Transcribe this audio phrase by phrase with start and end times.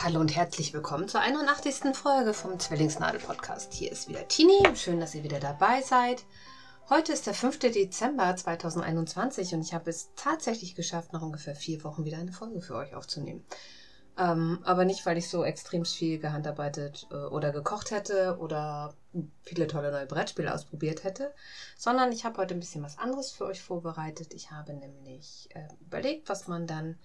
[0.00, 1.92] Hallo und herzlich willkommen zur 81.
[1.92, 3.74] Folge vom Zwillingsnadel-Podcast.
[3.74, 4.56] Hier ist wieder Tini.
[4.76, 6.22] Schön, dass ihr wieder dabei seid.
[6.88, 7.58] Heute ist der 5.
[7.58, 12.60] Dezember 2021 und ich habe es tatsächlich geschafft, nach ungefähr vier Wochen wieder eine Folge
[12.60, 13.44] für euch aufzunehmen.
[14.16, 18.94] Ähm, aber nicht, weil ich so extrem viel gehandarbeitet äh, oder gekocht hätte oder
[19.42, 21.34] viele tolle neue Brettspiele ausprobiert hätte,
[21.76, 24.32] sondern ich habe heute ein bisschen was anderes für euch vorbereitet.
[24.32, 26.98] Ich habe nämlich äh, überlegt, was man dann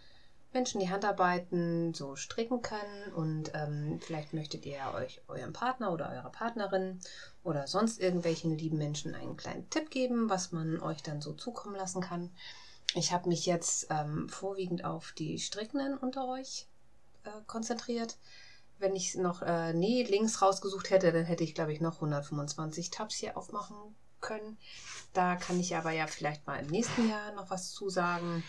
[0.53, 6.09] Menschen, die Handarbeiten so stricken können und ähm, vielleicht möchtet ihr euch eurem Partner oder
[6.09, 6.99] eurer Partnerin
[7.43, 11.75] oder sonst irgendwelchen lieben Menschen einen kleinen Tipp geben, was man euch dann so zukommen
[11.75, 12.31] lassen kann.
[12.95, 16.67] Ich habe mich jetzt ähm, vorwiegend auf die Strickenden unter euch
[17.23, 18.17] äh, konzentriert.
[18.77, 22.91] Wenn ich noch äh, nie links rausgesucht hätte, dann hätte ich, glaube ich, noch 125
[22.91, 24.58] Tabs hier aufmachen können.
[25.13, 28.43] Da kann ich aber ja vielleicht mal im nächsten Jahr noch was zusagen.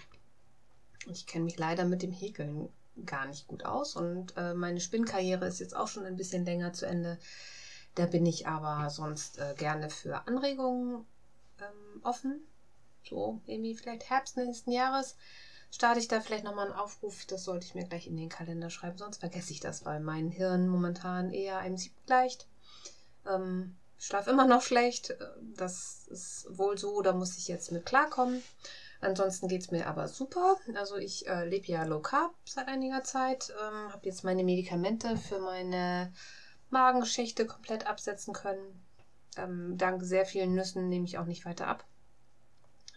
[1.07, 2.69] Ich kenne mich leider mit dem Häkeln
[3.07, 6.73] gar nicht gut aus und äh, meine Spinnkarriere ist jetzt auch schon ein bisschen länger
[6.73, 7.19] zu Ende.
[7.95, 11.05] Da bin ich aber sonst äh, gerne für Anregungen
[11.61, 12.41] ähm, offen.
[13.09, 15.17] So, irgendwie vielleicht Herbst nächsten Jahres
[15.71, 17.25] starte ich da vielleicht nochmal einen Aufruf.
[17.27, 20.29] Das sollte ich mir gleich in den Kalender schreiben, sonst vergesse ich das, weil mein
[20.29, 22.47] Hirn momentan eher einem Sieb gleicht.
[23.27, 25.17] Ähm, schlafe immer noch schlecht.
[25.57, 28.43] Das ist wohl so, da muss ich jetzt mit klarkommen.
[29.05, 30.57] Ansonsten geht es mir aber super.
[30.75, 35.17] Also ich äh, lebe ja low carb seit einiger Zeit, ähm, habe jetzt meine Medikamente
[35.17, 36.13] für meine
[36.71, 38.83] Magengeschichte komplett absetzen können.
[39.37, 41.85] Ähm, dank sehr vielen Nüssen nehme ich auch nicht weiter ab.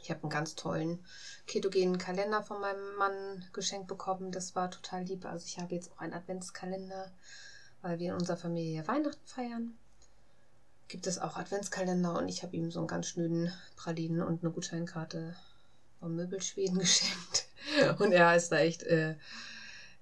[0.02, 1.04] Ich habe einen ganz tollen
[1.48, 4.32] ketogenen Kalender von meinem Mann geschenkt bekommen.
[4.32, 5.26] Das war total lieb.
[5.26, 7.12] Also ich habe jetzt auch einen Adventskalender,
[7.82, 9.78] weil wir in unserer Familie Weihnachten feiern.
[10.88, 14.54] Gibt es auch Adventskalender und ich habe ihm so einen ganz schnöden Pralinen und eine
[14.54, 15.36] Gutscheinkarte
[16.00, 17.48] vom Möbelschweden geschenkt.
[18.00, 19.16] Und er ist da echt äh,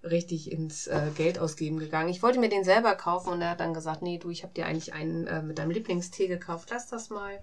[0.04, 2.10] richtig ins äh, Geld ausgeben gegangen.
[2.10, 4.54] Ich wollte mir den selber kaufen und er hat dann gesagt, nee, du, ich habe
[4.54, 7.40] dir eigentlich einen äh, mit deinem Lieblingstee gekauft, lass das mal.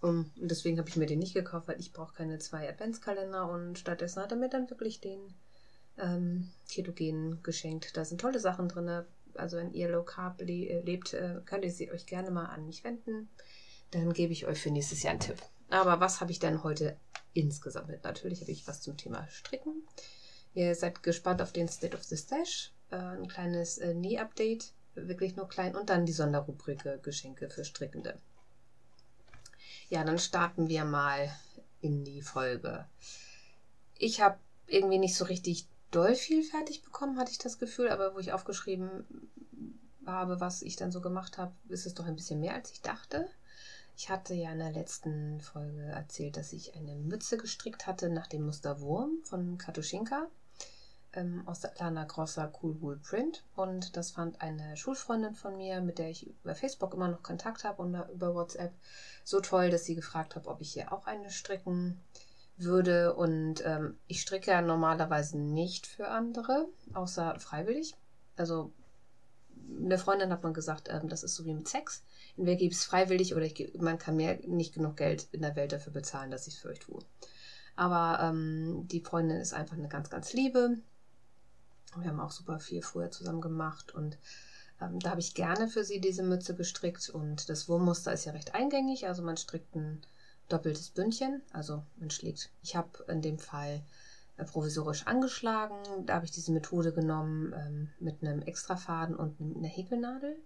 [0.00, 3.78] Und deswegen habe ich mir den nicht gekauft, weil ich brauche keine zwei Adventskalender und
[3.78, 5.18] stattdessen hat er mir dann wirklich den
[5.98, 7.96] ähm, Ketogen geschenkt.
[7.96, 9.04] Da sind tolle Sachen drin.
[9.34, 12.46] Also wenn ihr Low Carb le äh, lebt, äh, könnt ihr sie euch gerne mal
[12.46, 13.28] an mich wenden.
[13.90, 15.38] Dann gebe ich euch für nächstes Jahr einen Tipp.
[15.70, 16.96] Aber was habe ich denn heute
[17.36, 18.04] insgesamt mit?
[18.04, 19.82] Natürlich habe ich was zum Thema Stricken.
[20.54, 22.72] Ihr seid gespannt auf den State of the Stash.
[22.90, 24.72] Äh, ein kleines äh, Näh-Update.
[24.94, 25.76] Wirklich nur klein.
[25.76, 28.18] Und dann die Sonderrubrik Geschenke für Strickende.
[29.88, 31.30] Ja, dann starten wir mal
[31.80, 32.86] in die Folge.
[33.98, 38.14] Ich habe irgendwie nicht so richtig doll viel fertig bekommen, hatte ich das Gefühl, aber
[38.14, 39.06] wo ich aufgeschrieben
[40.04, 42.80] habe, was ich dann so gemacht habe, ist es doch ein bisschen mehr, als ich
[42.80, 43.28] dachte.
[43.98, 48.26] Ich hatte ja in der letzten Folge erzählt, dass ich eine Mütze gestrickt hatte nach
[48.26, 50.26] dem Muster Wurm von Katuschinka
[51.14, 53.42] ähm, aus der Lana Grossa Cool Wool Print.
[53.54, 57.64] Und das fand eine Schulfreundin von mir, mit der ich über Facebook immer noch Kontakt
[57.64, 58.74] habe und über WhatsApp,
[59.24, 61.98] so toll, dass sie gefragt hat, ob ich hier auch eine stricken
[62.58, 63.14] würde.
[63.14, 67.96] Und ähm, ich stricke ja normalerweise nicht für andere, außer freiwillig.
[68.36, 68.72] Also
[69.80, 72.02] eine Freundin hat man gesagt, ähm, das ist so wie mit Sex.
[72.36, 75.56] Entweder gebe ich es freiwillig oder ich, man kann mir nicht genug Geld in der
[75.56, 77.02] Welt dafür bezahlen, dass ich es für euch tue.
[77.76, 80.78] Aber ähm, die Freundin ist einfach eine ganz, ganz liebe.
[81.96, 84.18] Wir haben auch super viel früher zusammen gemacht und
[84.80, 88.32] ähm, da habe ich gerne für sie diese Mütze gestrickt und das Wurmmuster ist ja
[88.32, 90.02] recht eingängig, also man strickt ein
[90.48, 92.50] doppeltes Bündchen, also man schlägt.
[92.62, 93.82] Ich habe in dem Fall
[94.36, 99.68] äh, provisorisch angeschlagen, da habe ich diese Methode genommen ähm, mit einem Extrafaden und einer
[99.68, 100.36] Häkelnadel,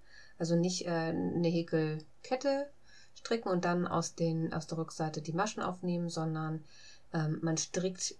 [0.40, 2.70] also nicht äh, eine Häkelkette
[3.14, 6.64] stricken und dann aus, den, aus der Rückseite die Maschen aufnehmen, sondern
[7.12, 8.16] ähm, man strickt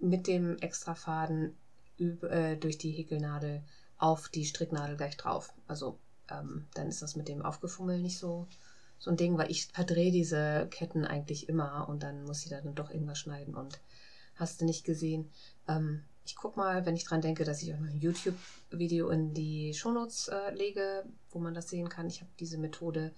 [0.00, 1.56] mit dem Extrafaden
[1.98, 3.62] äh, durch die Häkelnadel
[3.98, 5.54] auf die Stricknadel gleich drauf.
[5.68, 8.48] Also ähm, dann ist das mit dem Aufgefummeln nicht so,
[8.98, 12.60] so ein Ding, weil ich verdrehe diese Ketten eigentlich immer und dann muss ich da
[12.60, 13.78] dann doch irgendwas schneiden und
[14.34, 15.30] hast du nicht gesehen.
[15.68, 19.34] Ähm, ich guck mal, wenn ich dran denke, dass ich auch noch ein YouTube-Video in
[19.34, 22.06] die Shownotes äh, lege, wo man das sehen kann.
[22.06, 23.12] Ich habe diese Methode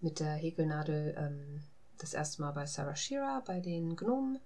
[0.00, 1.62] mit der Häkelnadel ähm,
[1.98, 4.40] das erste Mal bei Sarah Shearer, bei den Gnomen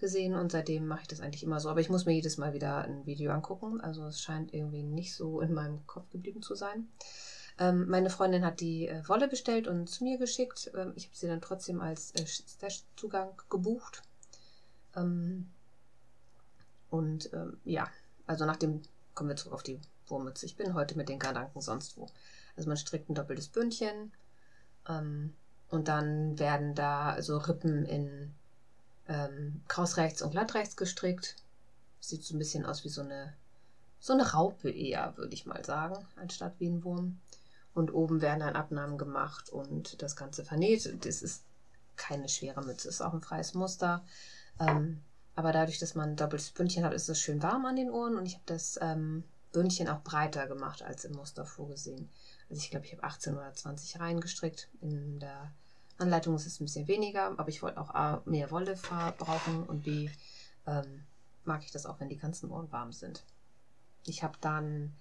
[0.00, 1.68] gesehen und seitdem mache ich das eigentlich immer so.
[1.68, 3.80] Aber ich muss mir jedes Mal wieder ein Video angucken.
[3.80, 6.88] Also es scheint irgendwie nicht so in meinem Kopf geblieben zu sein.
[7.60, 10.72] Ähm, meine Freundin hat die äh, Wolle bestellt und zu mir geschickt.
[10.76, 14.02] Ähm, ich habe sie dann trotzdem als äh, Stash-Zugang gebucht.
[14.96, 15.51] Ähm,
[16.92, 17.88] und ähm, ja,
[18.26, 18.82] also nachdem
[19.14, 20.44] kommen wir zurück auf die Wurmütze.
[20.44, 22.06] Ich bin heute mit den Gedanken sonst wo.
[22.54, 24.12] Also man strickt ein doppeltes Bündchen
[24.86, 25.32] ähm,
[25.70, 28.34] und dann werden da so Rippen in
[29.08, 31.36] ähm, kraus rechts und glatt rechts gestrickt.
[31.98, 33.32] Sieht so ein bisschen aus wie so eine
[33.98, 37.20] so eine Raupe eher, würde ich mal sagen, anstatt wie ein Wurm.
[37.72, 41.06] Und oben werden dann Abnahmen gemacht und das Ganze vernäht.
[41.06, 41.44] Das ist
[41.96, 44.04] keine schwere Mütze, ist auch ein freies Muster.
[44.60, 45.00] Ähm,
[45.34, 48.16] aber dadurch, dass man ein doppeltes Bündchen hat, ist es schön warm an den Ohren
[48.16, 52.08] und ich habe das ähm, Bündchen auch breiter gemacht als im Muster vorgesehen.
[52.50, 54.68] Also ich glaube, ich habe 18 oder 20 Reihen gestrickt.
[54.80, 55.52] In der
[55.98, 59.84] Anleitung ist es ein bisschen weniger, aber ich wollte auch A, mehr Wolle verbrauchen und
[59.84, 60.10] B,
[60.66, 61.04] ähm,
[61.44, 63.22] mag ich das auch, wenn die ganzen Ohren warm sind.
[64.04, 64.92] Ich habe dann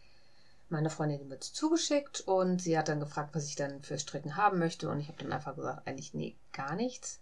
[0.70, 4.38] meine Freundin die Mütze zugeschickt und sie hat dann gefragt, was ich dann für Stricken
[4.38, 4.90] haben möchte.
[4.90, 7.20] Und ich habe dann einfach gesagt, eigentlich nee, gar nichts.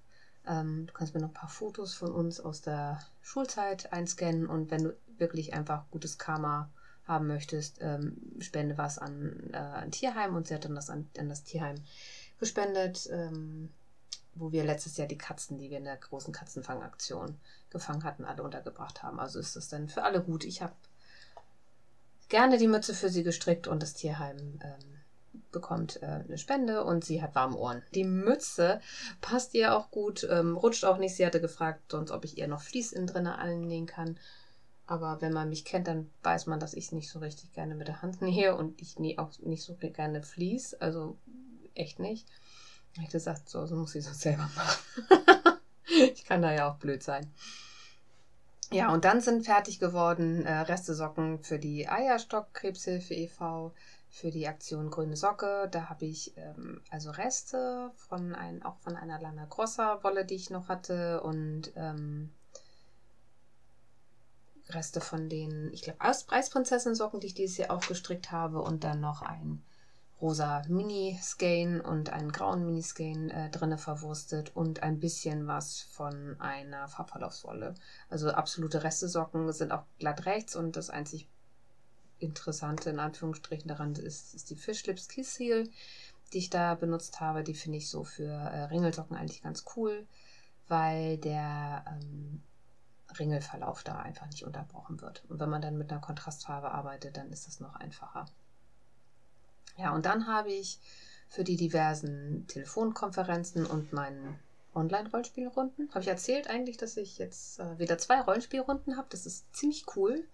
[0.47, 4.71] Ähm, du kannst mir noch ein paar Fotos von uns aus der Schulzeit einscannen und
[4.71, 6.69] wenn du wirklich einfach gutes Karma
[7.05, 11.09] haben möchtest, ähm, spende was an äh, ein Tierheim und sie hat dann das an,
[11.17, 11.75] an das Tierheim
[12.39, 13.73] gespendet, ähm,
[14.35, 17.37] wo wir letztes Jahr die Katzen, die wir in der großen Katzenfangaktion
[17.71, 19.19] gefangen hatten, alle untergebracht haben.
[19.19, 20.45] Also ist das dann für alle gut.
[20.45, 20.73] Ich habe
[22.29, 24.98] gerne die Mütze für sie gestrickt und das Tierheim ähm,
[25.51, 27.83] bekommt äh, eine Spende und sie hat warme Ohren.
[27.95, 28.81] Die Mütze
[29.21, 31.15] passt ihr auch gut, ähm, rutscht auch nicht.
[31.15, 34.17] Sie hatte gefragt, sonst ob ich ihr noch Vlies innen drin anlegen kann.
[34.85, 37.87] Aber wenn man mich kennt, dann weiß man, dass ich nicht so richtig gerne mit
[37.87, 40.73] der Hand nähe und ich nähe auch nicht so gerne Vlies.
[40.73, 41.17] Also
[41.75, 42.27] echt nicht.
[42.93, 45.59] Ich habe gesagt, so, so muss ich es selber machen.
[46.13, 47.31] ich kann da ja auch blöd sein.
[48.71, 53.73] Ja, und dann sind fertig geworden äh, Restesocken für die Eierstockkrebshilfe e.V.,
[54.09, 55.69] für die Aktion Grüne Socke.
[55.71, 60.35] Da habe ich ähm, also Reste von ein, auch von einer Lana Grossa Wolle, die
[60.35, 62.31] ich noch hatte und ähm,
[64.69, 68.99] Reste von den, ich glaube, Eisprinzessin-Socken, die ich dieses Jahr auch gestrickt habe und dann
[68.99, 69.63] noch ein
[70.21, 76.87] rosa Mini-Skein und einen grauen Mini-Skein äh, drinne verwurstet und ein bisschen was von einer
[76.87, 77.73] Farbverlaufswolle.
[78.09, 81.29] Also absolute Restesocken sind auch glatt rechts und das einzig
[82.19, 85.69] Interessante in Anführungsstrichen daran ist, ist die Fishlips Kiss Heel,
[86.33, 87.43] die ich da benutzt habe.
[87.43, 90.05] Die finde ich so für äh, Ringelsocken eigentlich ganz cool,
[90.67, 92.41] weil der ähm,
[93.17, 95.23] Ringelverlauf da einfach nicht unterbrochen wird.
[95.29, 98.25] Und wenn man dann mit einer Kontrastfarbe arbeitet, dann ist das noch einfacher.
[99.77, 100.79] Ja, und dann habe ich
[101.29, 104.39] für die diversen Telefonkonferenzen und meinen
[104.75, 109.07] Online-Rollenspielrunden, habe ich erzählt eigentlich, dass ich jetzt äh, wieder zwei Rollenspielrunden habe.
[109.09, 110.27] Das ist ziemlich cool.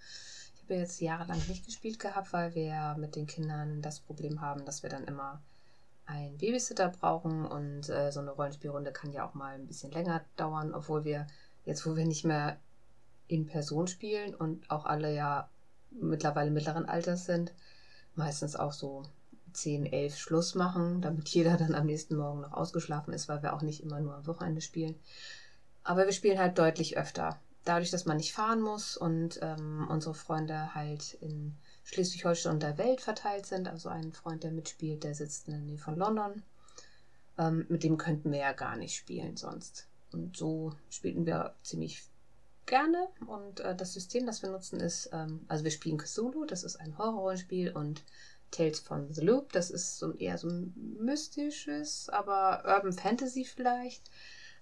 [0.65, 4.81] Habe jetzt jahrelang nicht gespielt gehabt, weil wir mit den Kindern das Problem haben, dass
[4.81, 5.43] wir dann immer
[6.07, 10.25] einen Babysitter brauchen und äh, so eine Rollenspielrunde kann ja auch mal ein bisschen länger
[10.37, 11.27] dauern, obwohl wir
[11.65, 12.57] jetzt, wo wir nicht mehr
[13.27, 15.51] in Person spielen und auch alle ja
[15.91, 17.53] mittlerweile mittleren Alters sind,
[18.15, 19.03] meistens auch so
[19.53, 23.53] 10, 11 Schluss machen, damit jeder dann am nächsten Morgen noch ausgeschlafen ist, weil wir
[23.53, 24.95] auch nicht immer nur am Wochenende spielen.
[25.83, 27.39] Aber wir spielen halt deutlich öfter.
[27.65, 32.77] Dadurch, dass man nicht fahren muss und ähm, unsere Freunde halt in Schleswig-Holstein und der
[32.77, 36.43] Welt verteilt sind, also ein Freund, der mitspielt, der sitzt in der Nähe von London.
[37.37, 39.87] Ähm, mit dem könnten wir ja gar nicht spielen sonst.
[40.11, 42.03] Und so spielten wir ziemlich
[42.65, 43.07] gerne.
[43.25, 46.77] Und äh, das System, das wir nutzen, ist, ähm, also wir spielen Cthulhu, das ist
[46.77, 48.03] ein Horrorspiel und
[48.51, 49.51] Tales from the Loop.
[49.51, 54.09] Das ist so eher so ein mystisches, aber Urban Fantasy vielleicht.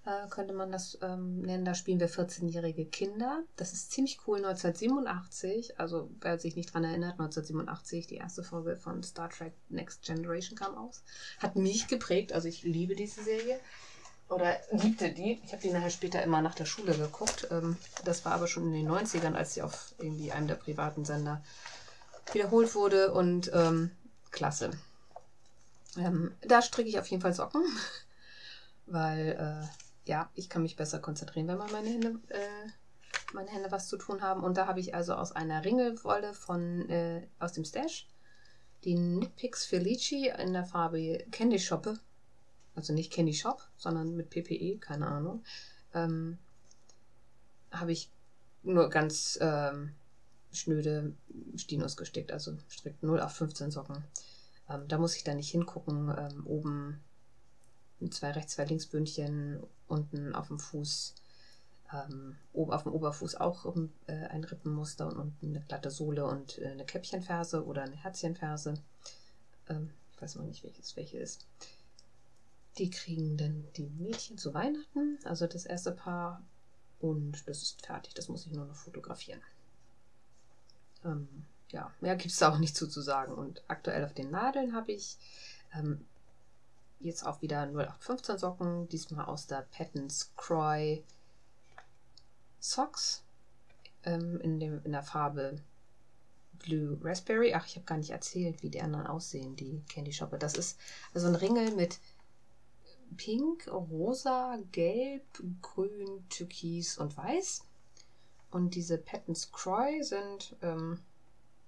[0.05, 1.63] Äh, könnte man das ähm, nennen.
[1.63, 3.43] Da spielen wir 14-jährige Kinder.
[3.55, 4.37] Das ist ziemlich cool.
[4.37, 10.03] 1987, also wer sich nicht dran erinnert, 1987, die erste Folge von Star Trek Next
[10.03, 11.03] Generation kam aus.
[11.39, 12.33] Hat mich geprägt.
[12.33, 13.59] Also ich liebe diese Serie.
[14.27, 15.39] Oder liebte die.
[15.45, 17.47] Ich habe die nachher später immer nach der Schule geguckt.
[17.51, 21.05] Ähm, das war aber schon in den 90ern, als sie auf irgendwie einem der privaten
[21.05, 21.41] Sender
[22.33, 23.91] wiederholt wurde und ähm,
[24.31, 24.71] klasse.
[25.97, 27.63] Ähm, da stricke ich auf jeden Fall Socken,
[28.85, 32.69] weil äh, ja, ich kann mich besser konzentrieren, wenn meine Hände, äh,
[33.33, 34.43] meine Hände was zu tun haben.
[34.43, 38.07] Und da habe ich also aus einer Ringelwolle von äh, aus dem Stash
[38.83, 41.99] die Nitpicks Felici in der Farbe Candy Shoppe,
[42.75, 45.43] also nicht Candy Shop, sondern mit PPE, keine Ahnung,
[45.93, 46.37] ähm,
[47.71, 48.11] habe ich
[48.63, 49.93] nur ganz ähm,
[50.51, 51.13] schnöde
[51.55, 54.03] Stinos gestickt, also strickt 0 auf 15 Socken.
[54.69, 56.13] Ähm, da muss ich dann nicht hingucken.
[56.17, 56.99] Ähm, oben
[58.09, 61.15] zwei rechts, zwei links Bündchen, unten auf dem Fuß,
[61.93, 63.65] ähm, oben auf dem Oberfuß auch
[64.07, 68.75] äh, ein Rippenmuster und unten eine glatte Sohle und äh, eine Käppchenferse oder eine Herzchenferse.
[69.69, 71.45] Ähm, ich weiß noch nicht, welches welche ist.
[72.77, 76.41] Die kriegen dann die Mädchen zu Weihnachten, also das erste Paar.
[76.99, 79.41] Und das ist fertig, das muss ich nur noch fotografieren.
[81.03, 81.27] Ähm,
[81.69, 83.33] ja, mehr gibt es da auch nicht zu, zu sagen.
[83.33, 85.17] Und aktuell auf den Nadeln habe ich
[85.73, 86.05] ähm,
[87.03, 91.03] jetzt auch wieder 0815 Socken, diesmal aus der Patents Croy
[92.59, 93.23] Socks
[94.03, 95.61] ähm, in, dem, in der Farbe
[96.53, 97.53] Blue Raspberry.
[97.53, 100.37] Ach, ich habe gar nicht erzählt, wie die anderen aussehen, die Candy Shopper.
[100.37, 100.79] Das ist
[101.13, 101.99] also ein Ringel mit
[103.17, 105.25] Pink, Rosa, Gelb,
[105.61, 107.63] Grün, Türkis und Weiß.
[108.49, 110.99] Und diese Patents Croy sind ähm,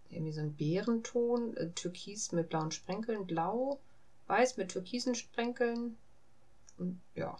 [0.10, 3.80] irgendwie so ein Bärenton, äh, Türkis mit blauen Sprenkeln, Blau,
[4.28, 5.98] Weiß mit türkisen Sprenkeln.
[6.78, 7.38] Und ja,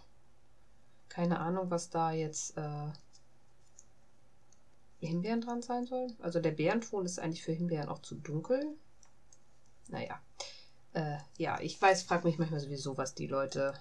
[1.08, 2.92] keine Ahnung, was da jetzt äh,
[5.00, 6.08] Himbeeren dran sein soll.
[6.20, 8.76] Also der Bärenton ist eigentlich für Himbeeren auch zu dunkel.
[9.88, 10.20] Naja.
[10.92, 13.74] Äh, ja, ich weiß, frage mich manchmal sowieso, was die Leute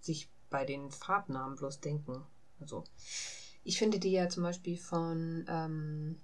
[0.00, 2.24] sich bei den Farbnamen bloß denken.
[2.60, 2.84] Also,
[3.62, 6.20] ich finde die ja zum Beispiel von ähm,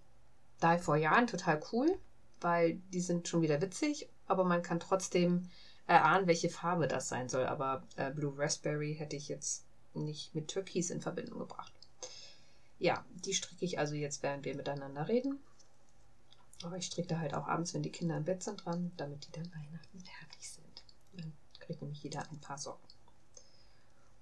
[0.63, 1.99] Die for Jahren total cool,
[2.41, 5.51] weil die sind schon wieder witzig, aber man kann trotzdem
[5.87, 7.47] erahnen, welche Farbe das sein soll.
[7.47, 11.73] Aber äh, Blue Raspberry hätte ich jetzt nicht mit Türkis in Verbindung gebracht.
[12.79, 15.39] Ja, die stricke ich also jetzt, während wir miteinander reden.
[16.65, 19.27] Aber ich stricke da halt auch abends, wenn die Kinder im Bett sind, dran, damit
[19.27, 20.83] die dann Weihnachten fertig sind.
[21.13, 22.89] Dann kriegt nämlich jeder ein paar Socken.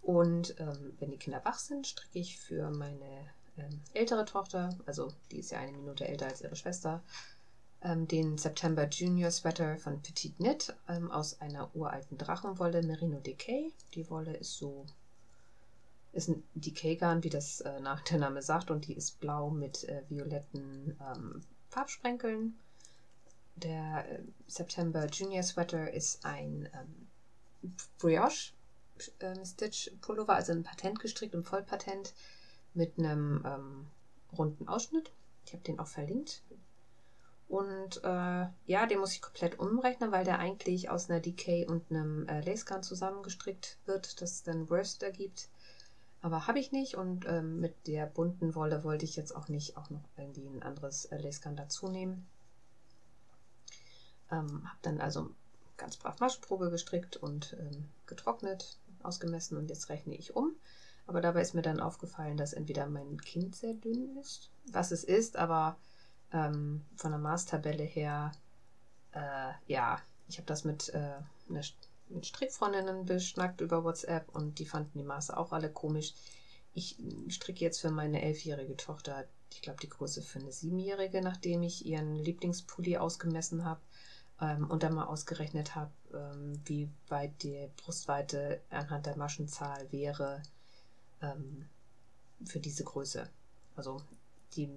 [0.02, 5.12] Und ähm, wenn die Kinder wach sind, stricke ich für meine ähm, ältere Tochter, also
[5.30, 7.02] die ist ja eine Minute älter als ihre Schwester,
[7.82, 13.72] ähm, den September Junior Sweater von Petit Knit ähm, aus einer uralten Drachenwolle Merino Decay.
[13.94, 14.86] Die Wolle ist so,
[16.12, 19.84] ist ein Decay-Garn, wie das äh, nach der Name sagt, und die ist blau mit
[19.84, 22.58] äh, violetten ähm, Farbsprenkeln.
[23.56, 27.08] Der äh, September Junior Sweater ist ein ähm,
[27.98, 28.52] Brioche
[29.20, 32.12] ähm, Stitch Pullover, also ein Patent gestrickt, im Vollpatent
[32.74, 33.86] mit einem ähm,
[34.36, 35.10] runden Ausschnitt.
[35.46, 36.42] Ich habe den auch verlinkt.
[37.50, 41.90] Und äh, ja, den muss ich komplett umrechnen, weil der eigentlich aus einer Decay und
[41.90, 45.48] einem äh, Lacegarn zusammengestrickt wird, das dann Worst ergibt.
[46.22, 49.76] Aber habe ich nicht und ähm, mit der bunten Wolle wollte ich jetzt auch nicht
[49.76, 52.24] auch noch irgendwie ein anderes äh, Lacegarn dazu nehmen.
[54.30, 55.30] Ähm, habe dann also
[55.76, 60.54] ganz brav Maschenprobe gestrickt und ähm, getrocknet ausgemessen und jetzt rechne ich um.
[61.08, 65.02] Aber dabei ist mir dann aufgefallen, dass entweder mein Kind sehr dünn ist, was es
[65.02, 65.76] ist, aber
[66.32, 68.32] ähm, von der Maßtabelle her,
[69.12, 71.16] äh, ja, ich habe das mit, äh,
[71.48, 71.62] einer,
[72.08, 76.14] mit Strickfreundinnen beschnackt über WhatsApp und die fanden die Maße auch alle komisch.
[76.72, 76.96] Ich
[77.28, 81.84] stricke jetzt für meine elfjährige Tochter, ich glaube, die Größe für eine siebenjährige, nachdem ich
[81.84, 83.80] ihren Lieblingspulli ausgemessen habe
[84.40, 90.42] ähm, und dann mal ausgerechnet habe, ähm, wie weit die Brustweite anhand der Maschenzahl wäre
[91.20, 91.68] ähm,
[92.44, 93.28] für diese Größe.
[93.74, 94.00] Also
[94.54, 94.70] die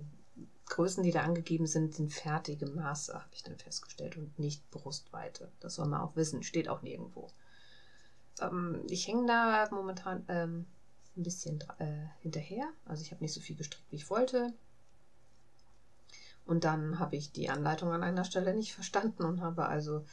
[0.66, 5.52] Größen, die da angegeben sind, sind fertige Maße, habe ich dann festgestellt, und nicht Brustweite.
[5.60, 7.30] Das soll man auch wissen, steht auch nirgendwo.
[8.40, 10.66] Ähm, ich hänge da momentan ähm,
[11.16, 12.70] ein bisschen äh, hinterher.
[12.86, 14.54] Also ich habe nicht so viel gestrickt, wie ich wollte.
[16.46, 20.06] Und dann habe ich die Anleitung an einer Stelle nicht verstanden und habe also,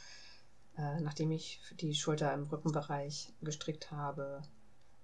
[0.77, 4.41] äh, nachdem ich die Schulter im Rückenbereich gestrickt habe,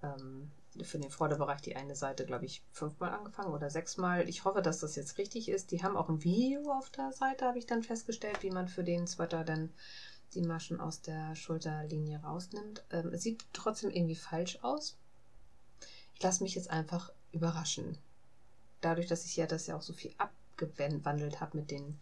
[0.02, 0.52] ähm,
[0.84, 4.28] für den Vorderbereich die eine Seite, glaube ich, fünfmal angefangen oder sechsmal.
[4.30, 5.72] Ich hoffe, dass das jetzt richtig ist.
[5.72, 8.84] Die haben auch ein Video auf der Seite, habe ich dann festgestellt, wie man für
[8.84, 9.74] den Sweater dann
[10.34, 12.84] die Maschen aus der Schulterlinie rausnimmt.
[12.92, 14.98] Ähm, es sieht trotzdem irgendwie falsch aus.
[16.16, 17.98] Ich lasse mich jetzt einfach überraschen.
[18.82, 22.00] Dadurch, dass ich ja das ja auch so viel ab gewandelt habe mit den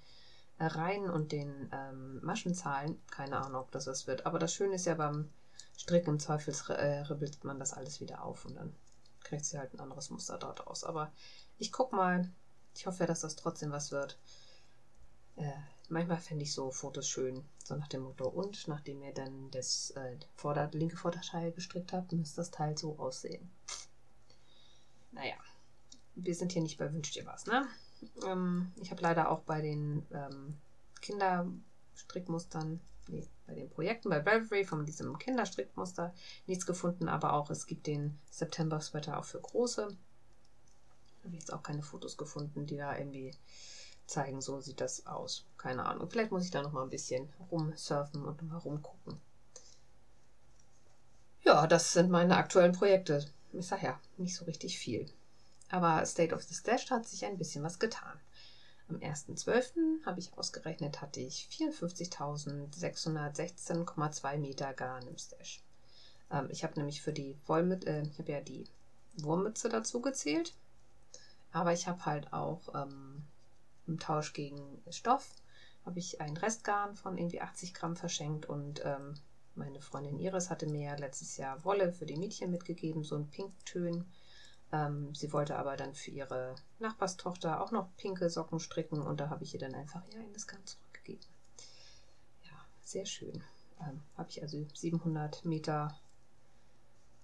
[0.59, 2.97] Reihen und den ähm, Maschenzahlen.
[3.11, 4.25] Keine Ahnung, ob das was wird.
[4.25, 5.29] Aber das Schöne ist ja beim
[5.77, 8.75] Stricken im Zweifel äh, ribbelt man das alles wieder auf und dann
[9.21, 10.83] kriegt sie halt ein anderes Muster dort aus.
[10.83, 11.11] Aber
[11.57, 12.31] ich guck mal.
[12.77, 14.19] Ich hoffe, dass das trotzdem was wird.
[15.37, 15.51] Äh,
[15.87, 18.27] manchmal fände ich so Fotos schön, so nach dem Motto.
[18.27, 22.99] Und nachdem ihr dann das äh, Vorder-, linke Vorderteil gestrickt habt, müsste das Teil so
[22.99, 23.49] aussehen.
[25.11, 25.35] Naja,
[26.15, 27.65] wir sind hier nicht bei Wünscht ihr was, ne?
[28.25, 30.57] Ähm, ich habe leider auch bei den ähm,
[31.01, 36.13] Kinderstrickmustern, nee, bei den Projekten bei Bravery von diesem Kinderstrickmuster
[36.47, 39.95] nichts gefunden, aber auch es gibt den September Sweater auch für große.
[41.23, 43.33] Habe jetzt auch keine Fotos gefunden, die da irgendwie
[44.05, 45.45] zeigen, so sieht das aus.
[45.57, 46.09] Keine Ahnung.
[46.09, 49.19] Vielleicht muss ich da noch mal ein bisschen rumsurfen und mal rumgucken.
[51.43, 53.25] Ja, das sind meine aktuellen Projekte.
[53.53, 55.05] Ich sage ja, nicht so richtig viel.
[55.69, 58.19] Aber State of the Stash hat sich ein bisschen was getan.
[58.87, 60.05] Am 1.12.
[60.05, 65.63] habe ich ausgerechnet, hatte ich 54.616,2 Meter Garn im Stash.
[66.31, 68.65] Ähm, ich habe nämlich für die Wollmütze, äh, ich habe ja die
[69.17, 70.53] Wurmmütze dazu gezählt,
[71.51, 73.23] aber ich habe halt auch ähm,
[73.87, 75.33] im Tausch gegen Stoff
[75.85, 79.13] habe ich ein Restgarn von irgendwie 80 Gramm verschenkt und ähm,
[79.53, 83.29] meine Freundin Iris hatte mir ja letztes Jahr Wolle für die Mädchen mitgegeben, so ein
[83.29, 84.05] Pinktönen
[84.71, 89.29] Ähm, sie wollte aber dann für ihre Nachbarstochter auch noch pinke Socken stricken und da
[89.29, 91.25] habe ich ihr dann einfach ihr eines ganz zurückgegeben.
[92.43, 93.43] Ja, sehr schön.
[93.81, 95.95] Ähm, habe ich also 700 Meter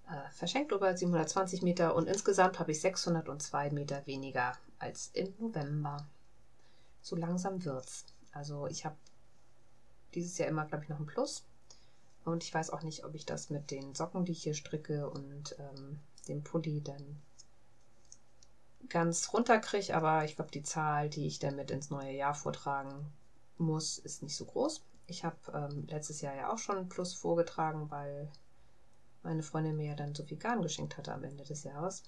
[0.08, 6.06] äh, verschenkt, über 720 Meter und insgesamt habe ich 602 Meter weniger als im November.
[7.02, 8.06] So langsam wird's.
[8.32, 8.96] Also ich habe
[10.14, 11.44] dieses Jahr immer, glaube ich, noch ein Plus.
[12.24, 15.10] Und ich weiß auch nicht, ob ich das mit den Socken, die ich hier stricke
[15.10, 17.22] und ähm, dem Pulli dann
[18.90, 19.96] ganz runterkriege.
[19.96, 23.12] Aber ich glaube, die Zahl, die ich damit ins neue Jahr vortragen
[23.58, 24.84] muss, ist nicht so groß.
[25.08, 28.30] Ich habe ähm, letztes Jahr ja auch schon ein Plus vorgetragen, weil
[29.24, 32.04] meine Freundin mir ja dann so viel Garn geschenkt hatte am Ende des Jahres.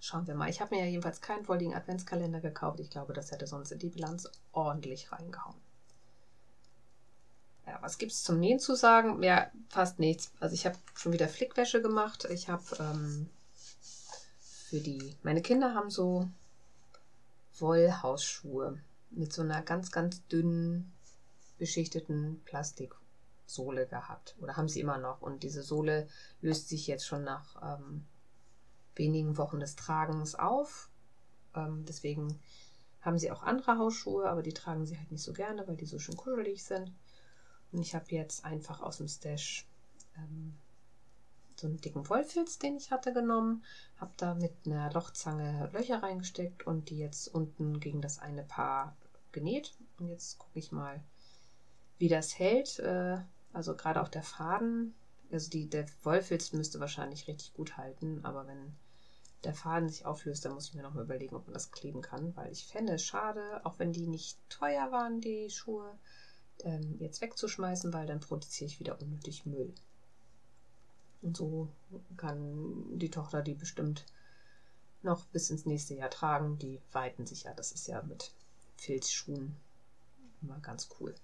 [0.00, 0.48] Schauen wir mal.
[0.48, 2.80] Ich habe mir ja jedenfalls keinen volligen Adventskalender gekauft.
[2.80, 5.56] Ich glaube, das hätte sonst in die Bilanz ordentlich reingehauen.
[7.66, 9.22] Ja, was gibt es zum Nähen zu sagen?
[9.22, 10.32] Ja, fast nichts.
[10.40, 12.26] Also ich habe schon wieder Flickwäsche gemacht.
[12.30, 13.28] Ich habe ähm,
[14.68, 16.28] für die, meine Kinder haben so
[17.58, 18.78] Wollhausschuhe
[19.10, 20.92] mit so einer ganz, ganz dünnen
[21.56, 24.36] beschichteten Plastiksohle gehabt.
[24.40, 25.22] Oder haben sie immer noch.
[25.22, 26.06] Und diese Sohle
[26.42, 28.04] löst sich jetzt schon nach ähm,
[28.94, 30.90] wenigen Wochen des Tragens auf.
[31.54, 32.38] Ähm, deswegen
[33.00, 35.86] haben sie auch andere Hausschuhe, aber die tragen sie halt nicht so gerne, weil die
[35.86, 36.92] so schön kuschelig sind.
[37.72, 39.66] Und ich habe jetzt einfach aus dem Stash
[40.16, 40.58] ähm,
[41.60, 43.64] so einen dicken Wollfilz, den ich hatte, genommen,
[43.96, 48.96] habe da mit einer Lochzange Löcher reingesteckt und die jetzt unten gegen das eine Paar
[49.32, 49.74] genäht.
[49.98, 51.02] Und jetzt gucke ich mal,
[51.98, 52.78] wie das hält.
[52.78, 53.18] Äh,
[53.52, 54.94] also gerade auch der Faden,
[55.32, 58.76] also die, der Wollfilz müsste wahrscheinlich richtig gut halten, aber wenn
[59.44, 62.02] der Faden sich auflöst, dann muss ich mir noch mal überlegen, ob man das kleben
[62.02, 65.98] kann, weil ich fände es schade, auch wenn die nicht teuer waren, die Schuhe,
[66.64, 69.72] ähm, jetzt wegzuschmeißen, weil dann produziere ich wieder unnötig Müll.
[71.22, 71.68] Und so
[72.16, 74.06] kann die Tochter die bestimmt
[75.02, 76.58] noch bis ins nächste Jahr tragen.
[76.58, 78.32] Die weiten sich ja, das ist ja mit
[78.76, 79.56] Filzschuhen
[80.42, 81.14] immer ganz cool.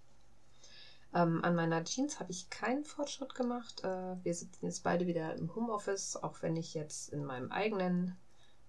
[1.14, 3.84] Ähm, an meiner Jeans habe ich keinen Fortschritt gemacht.
[3.84, 8.16] Äh, wir sitzen jetzt beide wieder im Homeoffice, auch wenn ich jetzt in meinem eigenen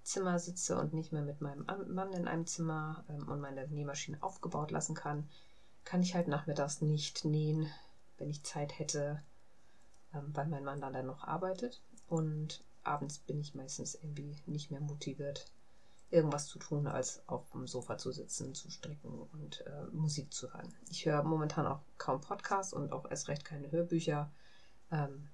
[0.04, 4.22] Zimmer sitze und nicht mehr mit meinem Mann in einem Zimmer ähm, und meine Nähmaschine
[4.22, 5.28] aufgebaut lassen kann
[5.86, 7.72] kann ich halt nachmittags nicht nähen,
[8.18, 9.22] wenn ich Zeit hätte,
[10.15, 11.82] ähm, weil mein Mann dann noch arbeitet.
[12.08, 15.45] Und abends bin ich meistens irgendwie nicht mehr motiviert,
[16.10, 20.54] irgendwas zu tun, als auf dem Sofa zu sitzen, zu stricken und äh, Musik zu
[20.54, 20.73] hören.
[20.89, 24.32] Ich höre momentan auch kaum Podcasts und auch erst recht keine Hörbücher.
[24.91, 25.28] Ähm,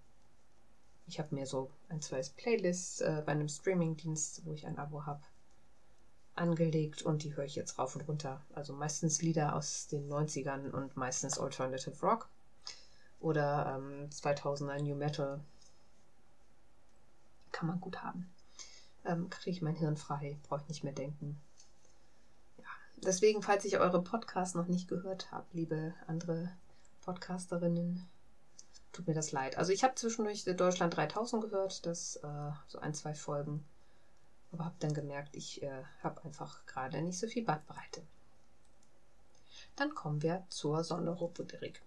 [1.07, 5.05] ich habe mir so ein, zwei Playlists äh, bei einem Streamingdienst, wo ich ein Abo
[5.05, 5.21] habe,
[6.35, 8.41] angelegt und die höre ich jetzt rauf und runter.
[8.53, 12.29] Also meistens Lieder aus den 90ern und meistens Alternative Rock
[13.21, 15.39] oder ähm, 2000er New Metal.
[17.51, 18.29] Kann man gut haben.
[19.05, 21.39] Ähm, Kriege ich mein Hirn frei, brauche ich nicht mehr denken.
[22.57, 22.65] Ja,
[22.97, 26.51] deswegen, falls ich eure Podcasts noch nicht gehört habe, liebe andere
[27.01, 28.07] Podcasterinnen,
[28.91, 29.57] tut mir das leid.
[29.57, 33.63] Also ich habe zwischendurch Deutschland 3000 gehört, das äh, so ein, zwei Folgen
[34.51, 38.01] aber habe dann gemerkt, ich äh, habe einfach gerade nicht so viel Bandbreite.
[39.75, 41.81] Dann kommen wir zur Sonderrubrik.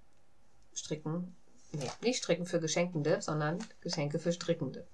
[0.74, 1.34] Stricken,
[1.72, 4.87] nee, nicht Stricken für Geschenkende, sondern Geschenke für Strickende.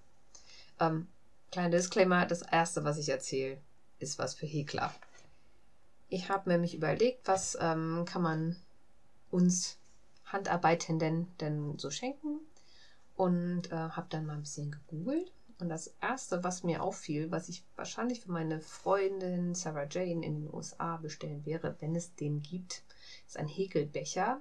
[0.79, 1.09] Ähm,
[1.51, 3.59] kleiner Disclaimer, das erste, was ich erzähle,
[3.99, 4.95] ist was für Häkler.
[6.09, 8.57] Ich habe mir nämlich überlegt, was ähm, kann man
[9.31, 9.79] uns
[10.25, 12.41] Handarbeitenden denn so schenken
[13.17, 17.49] und äh, habe dann mal ein bisschen gegoogelt und das Erste, was mir auffiel, was
[17.49, 22.41] ich wahrscheinlich für meine Freundin Sarah Jane in den USA bestellen wäre, wenn es den
[22.43, 22.83] gibt,
[23.27, 24.41] ist ein Häkelbecher.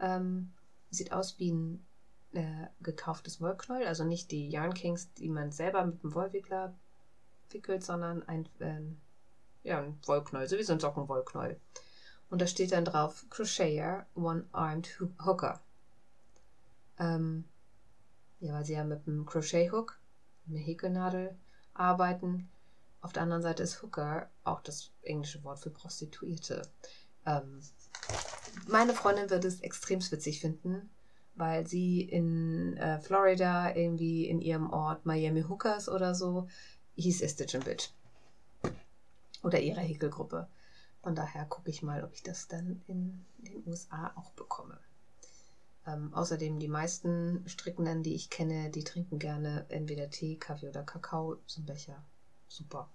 [0.00, 0.52] Ähm,
[0.90, 1.86] sieht aus wie ein
[2.32, 6.74] äh, gekauftes Wollknäuel, also nicht die Yarn Kings, die man selber mit dem Wollwickler
[7.50, 9.00] wickelt, sondern ein, ähm,
[9.62, 11.60] ja, ein Wollknäuel, so wie so ein Sockenwollknäuel.
[12.30, 15.60] Und da steht dann drauf Crocheter One-Armed Hooker.
[16.98, 17.44] Ähm,
[18.38, 19.98] ja, weil sie ja mit einem Crochet-Hook
[20.48, 21.36] eine Häkelnadel
[21.74, 22.48] arbeiten.
[23.00, 26.62] Auf der anderen Seite ist Hooker auch das englische Wort für Prostituierte.
[27.26, 27.60] Ähm,
[28.68, 30.90] meine Freundin wird es extrem witzig finden,
[31.34, 36.48] weil sie in äh, Florida irgendwie in ihrem Ort Miami Hookers oder so
[36.96, 37.90] hieß es Stitch Bitch.
[39.42, 40.48] Oder ihre Häkelgruppe.
[41.02, 44.78] Von daher gucke ich mal, ob ich das dann in den USA auch bekomme.
[45.86, 50.82] Ähm, außerdem die meisten Strickenden, die ich kenne, die trinken gerne entweder Tee, Kaffee oder
[50.82, 52.04] Kakao zum Becher.
[52.48, 52.90] Super.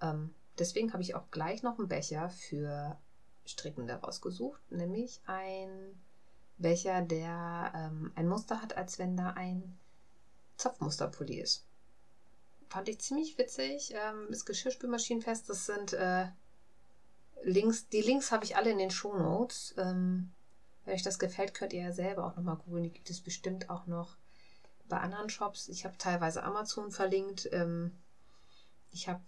[0.00, 2.96] Ähm, deswegen habe ich auch gleich noch einen Becher für
[3.44, 6.00] Strickende rausgesucht, nämlich ein
[6.58, 9.78] Becher, der ähm, ein Muster hat, als wenn da ein
[10.56, 11.66] Zopfmusterpulli ist.
[12.68, 13.92] fand ich ziemlich witzig.
[13.94, 15.48] Ähm, ist Geschirrspülmaschinenfest.
[15.48, 16.28] Das sind äh,
[17.42, 17.88] Links.
[17.88, 19.74] Die Links habe ich alle in den Shownotes.
[19.76, 20.32] Ähm,
[20.84, 22.84] wenn euch das gefällt, könnt ihr ja selber auch nochmal googeln.
[22.84, 24.16] Die gibt es bestimmt auch noch
[24.88, 25.68] bei anderen Shops.
[25.68, 27.48] Ich habe teilweise Amazon verlinkt.
[27.52, 27.98] Ähm,
[28.90, 29.22] ich habe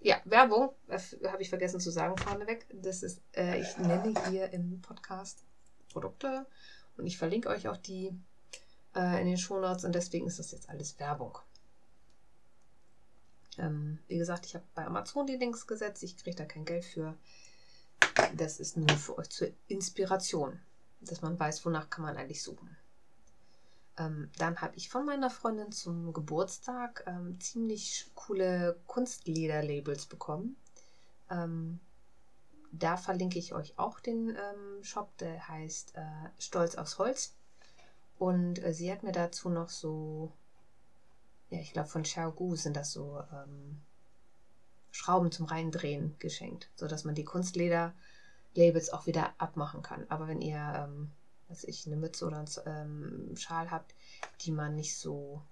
[0.00, 2.66] ja, Werbung, habe ich vergessen zu sagen vorneweg.
[2.72, 5.44] Das ist, äh, ich nenne hier im Podcast
[5.90, 6.46] Produkte
[6.96, 8.12] und ich verlinke euch auch die
[8.94, 11.38] äh, in den Shownotes und deswegen ist das jetzt alles Werbung.
[13.58, 16.02] Ähm, wie gesagt, ich habe bei Amazon die Links gesetzt.
[16.02, 17.16] Ich kriege da kein Geld für.
[18.36, 20.60] Das ist nur für euch zur Inspiration,
[21.00, 22.76] dass man weiß, wonach kann man eigentlich suchen.
[23.98, 30.56] Ähm, dann habe ich von meiner Freundin zum Geburtstag ähm, ziemlich coole Kunstlederlabels bekommen.
[31.30, 31.80] Ähm,
[32.72, 37.34] da verlinke ich euch auch den ähm, Shop, der heißt äh, Stolz aus Holz.
[38.18, 40.32] Und äh, sie hat mir dazu noch so,
[41.50, 43.80] ja, ich glaube von Xiaogu sind das so ähm,
[44.90, 50.04] Schrauben zum Reindrehen geschenkt, sodass man die Kunstleder-Labels auch wieder abmachen kann.
[50.08, 51.10] Aber wenn ihr ähm,
[51.48, 53.94] dass ich eine Mütze oder einen ähm, Schal habt,
[54.42, 55.42] die man nicht so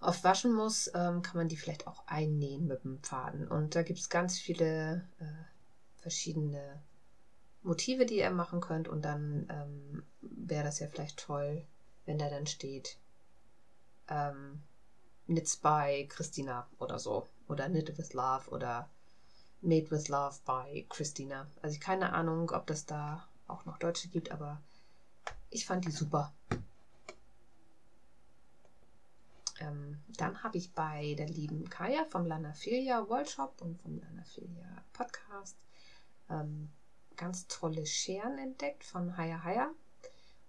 [0.00, 3.48] oft waschen muss, ähm, kann man die vielleicht auch einnähen mit dem Faden.
[3.48, 6.82] Und da gibt es ganz viele äh, verschiedene
[7.62, 8.88] Motive, die ihr machen könnt.
[8.88, 11.66] Und dann ähm, wäre das ja vielleicht toll,
[12.04, 12.98] wenn da dann steht
[14.08, 14.62] ähm,
[15.26, 17.26] Knits by Christina oder so.
[17.48, 18.88] Oder Knit with Love oder
[19.60, 21.46] Made with Love by Christina.
[21.62, 24.62] Also ich keine Ahnung, ob das da auch noch Deutsche gibt, aber
[25.50, 26.32] ich fand die super.
[29.58, 35.56] Ähm, dann habe ich bei der lieben Kaya vom Lanaphilia Worldshop und vom Lanaphilia Podcast
[36.28, 36.70] ähm,
[37.16, 39.70] ganz tolle Scheren entdeckt von Haya Haya.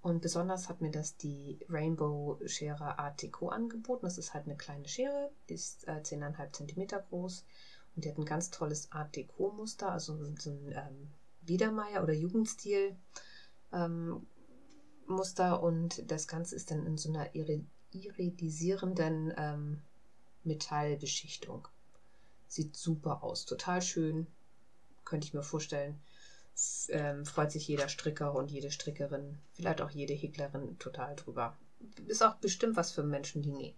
[0.02, 4.06] Und besonders hat mir das die Rainbow Schere Art Deco angeboten.
[4.06, 7.46] Das ist halt eine kleine Schere, die ist äh, 10,5 cm groß
[7.96, 11.10] und die hat ein ganz tolles Art Deco Muster, also so ein ähm,
[11.48, 12.96] Biedermeier oder Jugendstil
[13.74, 14.28] ähm,
[15.08, 17.34] Muster und das Ganze ist dann in so einer
[17.92, 19.82] iridisierenden ähm,
[20.44, 21.68] Metallbeschichtung.
[22.48, 24.28] Sieht super aus, total schön.
[25.06, 26.00] Könnte ich mir vorstellen.
[26.90, 31.56] Ähm, freut sich jeder Stricker und jede Strickerin, vielleicht auch jede Häklerin total drüber.
[32.08, 33.76] Ist auch bestimmt was für Menschen, die nähen.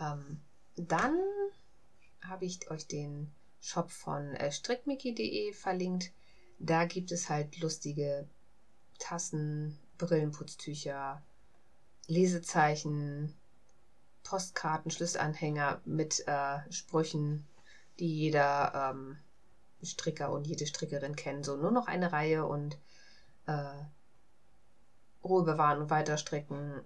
[0.00, 0.40] Ähm,
[0.76, 1.18] dann
[2.22, 6.12] habe ich euch den Shop von äh, strickmickey.de verlinkt.
[6.58, 8.28] Da gibt es halt lustige
[8.98, 11.22] Tassen, Brillenputztücher,
[12.06, 13.34] Lesezeichen,
[14.22, 17.46] Postkarten, Schlüsselanhänger mit äh, Sprüchen,
[17.98, 19.18] die jeder ähm,
[19.82, 21.44] Stricker und jede Strickerin kennen.
[21.44, 22.78] So nur noch eine Reihe und
[23.46, 23.84] äh,
[25.24, 26.82] Ruhe bewahren und weiter stricken.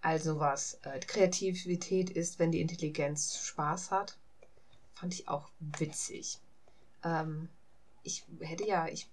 [0.00, 0.74] Also was.
[0.82, 4.18] Äh, Kreativität ist, wenn die Intelligenz Spaß hat.
[5.00, 6.38] Fand ich auch witzig.
[7.02, 7.48] Ähm,
[8.02, 9.08] ich hätte ja, ich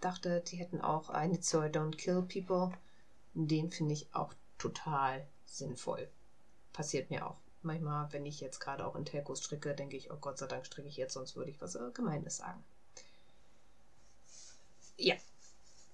[0.00, 2.70] dachte, die hätten auch eine zur Don't Kill People.
[3.34, 6.08] Den finde ich auch total sinnvoll.
[6.72, 7.38] Passiert mir auch.
[7.62, 10.64] Manchmal, wenn ich jetzt gerade auch in Telcos stricke, denke ich, oh Gott sei Dank
[10.64, 12.62] stricke ich jetzt, sonst würde ich was äh, Gemeines sagen.
[14.96, 15.16] Ja.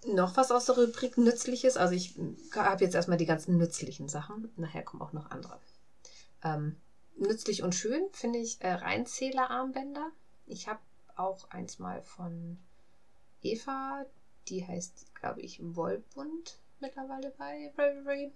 [0.04, 1.78] Noch was aus der Rubrik Nützliches.
[1.78, 2.18] Also ich
[2.54, 4.52] habe jetzt erstmal die ganzen nützlichen Sachen.
[4.56, 5.58] Nachher kommen auch noch andere.
[6.44, 6.76] Ähm,
[7.16, 10.10] nützlich und schön finde ich äh, Reinzählerarmbänder.
[10.46, 10.80] Ich habe
[11.16, 12.58] auch eins mal von
[13.42, 14.04] Eva,
[14.48, 18.32] die heißt, glaube ich, Wollbund mittlerweile bei Bravery.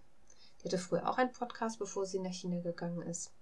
[0.61, 3.33] Die hatte früher auch einen Podcast, bevor sie nach China gegangen ist.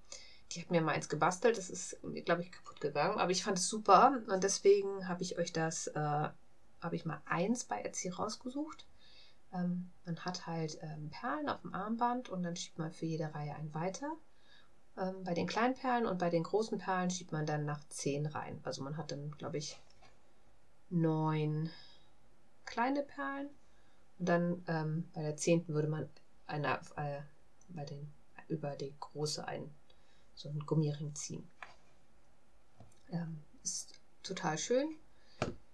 [0.53, 3.59] Die hat mir mal eins gebastelt, das ist, glaube ich, kaputt gegangen, aber ich fand
[3.59, 8.11] es super und deswegen habe ich euch das, äh, habe ich mal eins bei Etsy
[8.11, 8.87] rausgesucht.
[9.53, 13.35] Ähm, man hat halt ähm, Perlen auf dem Armband und dann schiebt man für jede
[13.35, 14.13] Reihe ein weiter.
[14.97, 18.27] Ähm, bei den kleinen Perlen und bei den großen Perlen schiebt man dann nach 10
[18.27, 18.61] rein.
[18.63, 19.81] Also man hat dann, glaube ich,
[20.91, 21.71] neun
[22.65, 23.51] kleine Perlen.
[24.19, 26.09] Und dann ähm, bei der zehnten würde man
[26.47, 27.21] eine, äh,
[27.69, 28.13] bei den,
[28.49, 29.69] über die große ein,
[30.35, 31.49] so einen Gummiring ziehen.
[33.11, 34.89] Ähm, ist total schön.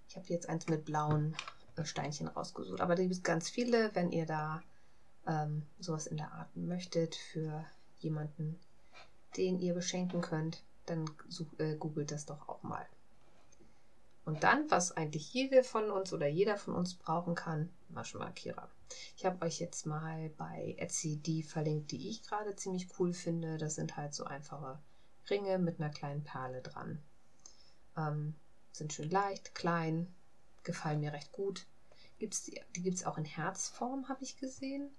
[0.09, 1.37] Ich habe jetzt eins mit blauen
[1.77, 2.81] äh, Steinchen rausgesucht.
[2.81, 4.63] Aber da gibt es ganz viele, wenn ihr da
[5.27, 7.65] ähm, sowas in der Art möchtet für
[7.99, 8.59] jemanden,
[9.37, 11.09] den ihr beschenken könnt, dann
[11.59, 12.87] äh, googelt das doch auch mal.
[14.25, 18.69] Und dann, was eigentlich jede von uns oder jeder von uns brauchen kann, Maschenmarkierer.
[19.17, 23.57] Ich habe euch jetzt mal bei Etsy die verlinkt, die ich gerade ziemlich cool finde.
[23.57, 24.79] Das sind halt so einfache
[25.29, 27.03] Ringe mit einer kleinen Perle dran.
[27.97, 28.35] Ähm,
[28.73, 30.13] sind schön leicht, klein,
[30.63, 31.67] gefallen mir recht gut.
[32.19, 34.91] Gibt's die die gibt es auch in Herzform, habe ich gesehen.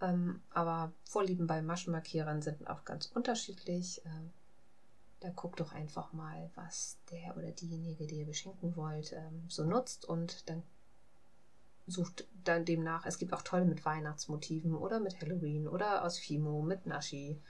[0.00, 4.02] Ähm, aber Vorlieben bei Maschenmarkierern sind auch ganz unterschiedlich.
[4.04, 4.32] Ähm,
[5.20, 9.64] da guckt doch einfach mal, was der oder diejenige, die ihr beschenken wollt, ähm, so
[9.64, 10.62] nutzt und dann
[11.86, 13.06] sucht dann demnach.
[13.06, 17.40] Es gibt auch tolle mit Weihnachtsmotiven oder mit Halloween oder aus Fimo, mit Nashi.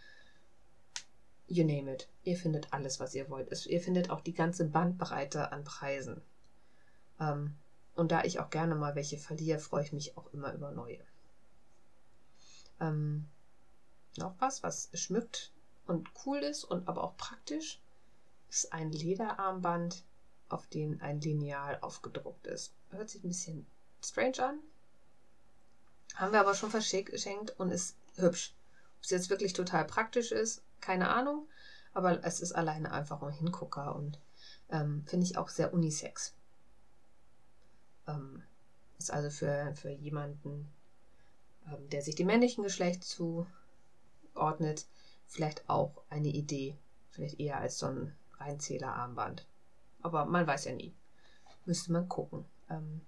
[1.48, 2.08] You name it.
[2.22, 3.50] Ihr findet alles, was ihr wollt.
[3.50, 6.20] Es, ihr findet auch die ganze Bandbreite an Preisen.
[7.18, 7.56] Ähm,
[7.94, 10.98] und da ich auch gerne mal welche verliere, freue ich mich auch immer über neue.
[12.80, 13.26] Ähm,
[14.16, 15.52] noch was, was schmückt
[15.86, 17.80] und cool ist und aber auch praktisch,
[18.48, 20.04] ist ein Lederarmband,
[20.48, 22.72] auf dem ein Lineal aufgedruckt ist.
[22.90, 23.66] Hört sich ein bisschen
[24.02, 24.58] strange an.
[26.14, 28.54] Haben wir aber schon verschenkt und ist hübsch.
[28.98, 31.48] Ob es jetzt wirklich total praktisch ist, keine Ahnung.
[31.92, 34.18] Aber es ist alleine einfach ein Hingucker und
[34.70, 36.34] ähm, finde ich auch sehr unisex.
[38.06, 38.42] Ähm,
[38.98, 40.70] ist also für, für jemanden,
[41.90, 44.86] der sich dem männlichen Geschlecht zuordnet,
[45.26, 46.76] vielleicht auch eine Idee.
[47.10, 49.46] Vielleicht eher als so ein Reinzählerarmband.
[50.02, 50.94] Aber man weiß ja nie.
[51.64, 52.44] Müsste man gucken.
[52.70, 53.00] Ähm,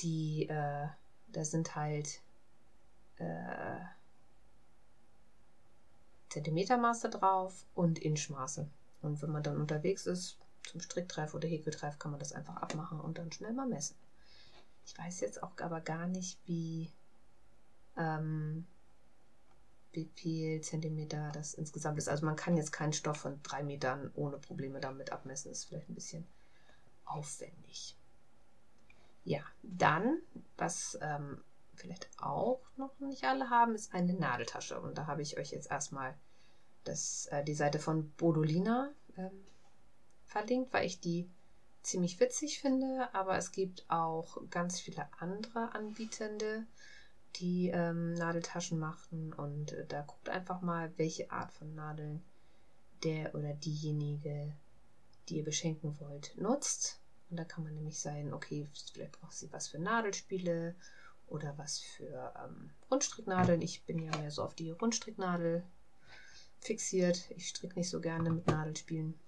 [0.00, 0.88] die, äh,
[1.28, 2.20] da sind halt
[3.18, 3.80] äh,
[6.30, 8.68] Zentimetermaße drauf und Inchmaße.
[9.02, 13.00] Und wenn man dann unterwegs ist, zum Strickdreif oder Häkeldreif, kann man das einfach abmachen
[13.00, 13.96] und dann schnell mal messen.
[14.86, 16.90] Ich weiß jetzt auch aber gar nicht, wie,
[17.96, 18.66] ähm,
[19.92, 22.08] wie viel Zentimeter das insgesamt ist.
[22.08, 25.50] Also man kann jetzt keinen Stoff von drei Metern ohne Probleme damit abmessen.
[25.50, 26.26] Das ist vielleicht ein bisschen
[27.04, 27.96] aufwendig.
[29.24, 30.18] Ja, dann,
[30.56, 31.42] was ähm,
[31.74, 34.80] vielleicht auch noch nicht alle haben, ist eine Nadeltasche.
[34.80, 36.14] Und da habe ich euch jetzt erstmal
[36.84, 39.44] das, äh, die Seite von Bodolina ähm,
[40.26, 41.30] verlinkt, weil ich die
[41.82, 43.08] ziemlich witzig finde.
[43.14, 46.66] Aber es gibt auch ganz viele andere Anbietende,
[47.36, 49.32] die ähm, Nadeltaschen machen.
[49.32, 52.22] Und äh, da guckt einfach mal, welche Art von Nadeln
[53.02, 54.52] der oder diejenige,
[55.28, 57.00] die ihr beschenken wollt, nutzt.
[57.30, 60.74] Und da kann man nämlich sein, okay, vielleicht braucht sie was für Nadelspiele
[61.26, 63.62] oder was für ähm, Rundstricknadeln.
[63.62, 65.64] Ich bin ja mehr so auf die Rundstricknadel
[66.60, 67.30] fixiert.
[67.30, 69.18] Ich stricke nicht so gerne mit Nadelspielen.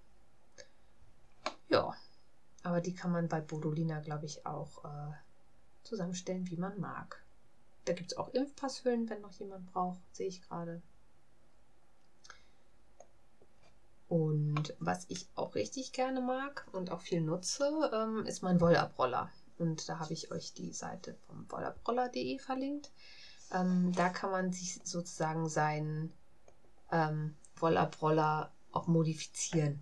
[1.69, 1.95] Ja,
[2.62, 5.12] aber die kann man bei Bodolina, glaube ich, auch äh,
[5.83, 7.26] zusammenstellen, wie man mag.
[7.87, 10.83] Da gibt es auch Impfpasshüllen, wenn noch jemand braucht, sehe ich gerade.
[14.09, 19.31] Und was ich auch richtig gerne mag und auch viel nutze, ähm, ist mein Wollabroller.
[19.59, 22.90] Und da habe ich euch die Seite vom wollabroller.de verlinkt.
[23.53, 26.12] Ähm, da kann man sich sozusagen seinen
[26.90, 29.81] ähm, Wollabroller auch modifizieren,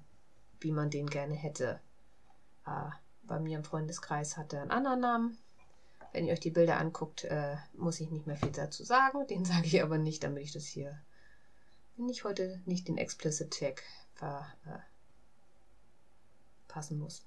[0.61, 1.81] wie man den gerne hätte.
[2.67, 2.91] Äh,
[3.23, 5.39] bei mir im Freundeskreis hat er einen anderen Namen.
[6.15, 9.27] Wenn ihr euch die Bilder anguckt, äh, muss ich nicht mehr viel dazu sagen.
[9.27, 10.97] Den sage ich aber nicht, damit ich das hier,
[12.09, 13.83] ich heute nicht den Explicit Tag
[14.15, 14.87] verpassen
[16.99, 17.27] äh, muss.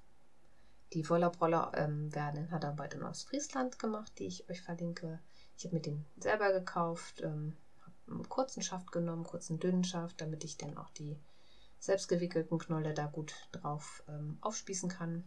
[0.94, 5.20] Die Wollabroller ähm, werden in Hadarbeit in Ostfriesland gemacht, die ich euch verlinke.
[5.58, 10.22] Ich habe mir den selber gekauft, ähm, habe einen kurzen Schaft genommen, kurzen dünnen Schaft,
[10.22, 11.18] damit ich dann auch die
[11.78, 15.24] selbstgewickelten Knolle da gut drauf ähm, aufspießen kann.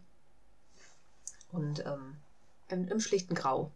[1.52, 2.16] Und ähm,
[2.68, 3.72] im, im, schlichten Grau.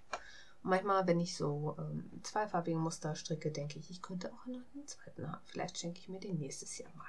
[0.62, 4.62] Und manchmal, wenn ich so ähm, zweifarbige Muster stricke, denke ich, ich könnte auch noch
[4.75, 5.44] einen zweiten haben.
[5.46, 7.07] Vielleicht schenke ich mir den nächstes Jahr mal.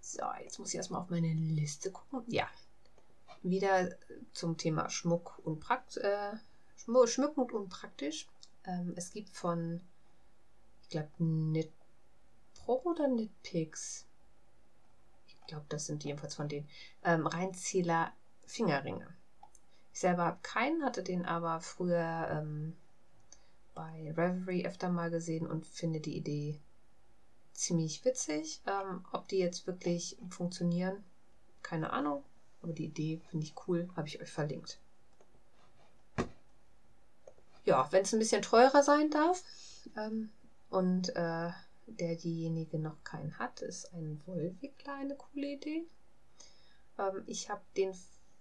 [0.00, 2.24] So, jetzt muss ich erstmal auf meine Liste gucken.
[2.26, 2.48] Ja,
[3.42, 3.90] wieder
[4.32, 6.32] zum Thema Schmuck und Prakt äh,
[6.76, 8.26] schmückend und praktisch.
[8.64, 9.80] Ähm, es gibt von,
[10.82, 11.72] ich glaube, Knit
[12.54, 14.06] Pro oder Knitpicks.
[15.28, 16.68] Ich glaube, das sind jedenfalls von den
[17.04, 18.12] ähm, Reinzieler
[18.50, 19.06] Fingerringe.
[19.92, 22.76] Ich selber habe keinen, hatte den aber früher ähm,
[23.74, 26.60] bei Reverie öfter mal gesehen und finde die Idee
[27.52, 28.60] ziemlich witzig.
[28.66, 31.04] Ähm, ob die jetzt wirklich funktionieren,
[31.62, 32.24] keine Ahnung.
[32.62, 34.80] Aber die Idee finde ich cool, habe ich euch verlinkt.
[37.64, 39.44] Ja, wenn es ein bisschen teurer sein darf
[39.96, 40.30] ähm,
[40.70, 41.50] und äh,
[41.86, 45.86] der diejenige noch keinen hat, ist ein Wollwickler eine coole Idee.
[46.98, 47.94] Ähm, ich habe den,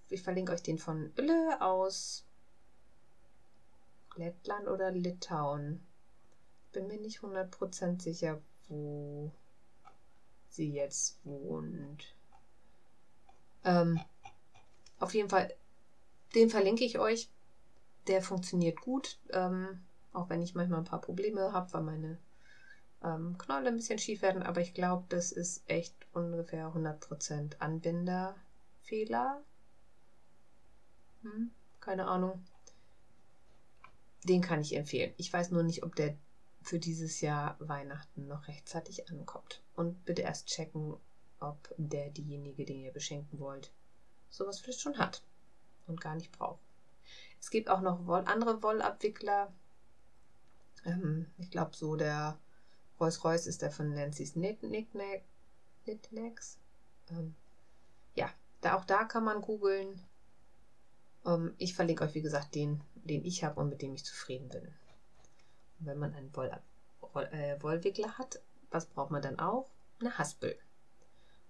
[0.09, 2.25] ich verlinke euch den von Ulle aus
[4.15, 5.85] Lettland oder Litauen.
[6.71, 9.31] Bin mir nicht 100% sicher, wo
[10.49, 12.15] sie jetzt wohnt.
[13.63, 13.99] Ähm,
[14.99, 15.53] auf jeden Fall,
[16.35, 17.29] den verlinke ich euch.
[18.07, 22.17] Der funktioniert gut, ähm, auch wenn ich manchmal ein paar Probleme habe, weil meine
[23.03, 24.43] ähm, Knolle ein bisschen schief werden.
[24.43, 29.43] Aber ich glaube, das ist echt ungefähr 100% Anbinderfehler.
[31.21, 32.43] Hm, keine Ahnung.
[34.23, 35.13] den kann ich empfehlen.
[35.17, 36.17] Ich weiß nur nicht, ob der
[36.61, 39.61] für dieses Jahr Weihnachten noch rechtzeitig ankommt.
[39.75, 40.97] Und bitte erst checken,
[41.39, 43.71] ob der diejenige, den ihr beschenken wollt,
[44.29, 45.23] sowas vielleicht schon hat
[45.87, 46.59] und gar nicht braucht.
[47.39, 49.53] Es gibt auch noch andere Wollabwickler.
[50.85, 52.37] Ähm, ich glaube, so der
[52.99, 56.57] Rolls Royce ist der von Nancy's Knickknacks.
[57.09, 57.35] Ähm,
[58.15, 58.29] ja,
[58.77, 60.03] auch da kann man googeln.
[61.25, 64.49] Ähm, ich verlinke euch, wie gesagt, den, den ich habe und mit dem ich zufrieden
[64.49, 64.63] bin.
[65.79, 66.51] Und wenn man einen Woll,
[67.31, 69.69] äh, Wollwickler hat, was braucht man dann auch?
[69.99, 70.57] Eine Haspel.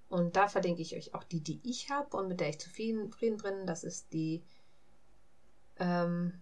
[0.10, 3.12] Und da verlinke ich euch auch die, die ich habe und mit der ich zufrieden
[3.42, 3.68] bin.
[3.68, 4.44] Das ist die
[5.78, 6.34] ähm,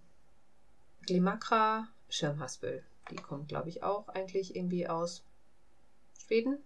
[1.05, 2.83] Glimakra Schirmhaspel.
[3.11, 5.23] Die kommt, glaube ich, auch eigentlich irgendwie aus
[6.17, 6.59] Schweden.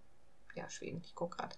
[0.55, 1.55] Ja, Schweden, ich gucke gerade.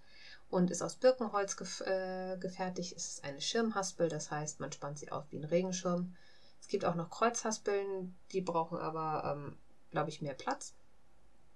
[0.54, 2.94] Und ist aus Birkenholz gef äh, gefertigt.
[2.96, 6.16] Es ist eine Schirmhaspel, das heißt, man spannt sie auf wie ein Regenschirm.
[6.62, 9.58] Es gibt auch noch Kreuzhaspeln, die brauchen aber, ähm,
[9.90, 10.76] glaube ich, mehr Platz.